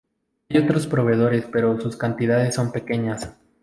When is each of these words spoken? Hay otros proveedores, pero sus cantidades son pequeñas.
Hay 0.49 0.57
otros 0.57 0.87
proveedores, 0.87 1.45
pero 1.51 1.79
sus 1.79 1.95
cantidades 1.95 2.55
son 2.55 2.71
pequeñas. 2.71 3.35